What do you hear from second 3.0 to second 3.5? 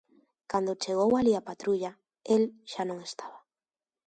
estaba.